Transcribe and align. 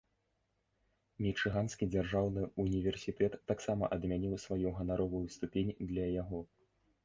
Мічыганскі 1.25 1.89
дзяржаўны 1.97 2.47
ўніверсітэт 2.65 3.37
таксама 3.53 3.93
адмяніў 3.99 4.35
сваю 4.47 4.69
ганаровую 4.81 5.25
ступень 5.39 5.71
для 5.97 6.05
яго. 6.23 6.39